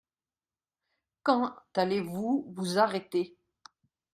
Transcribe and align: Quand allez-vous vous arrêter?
Quand 1.21 1.55
allez-vous 1.75 2.51
vous 2.57 2.79
arrêter? 2.79 3.37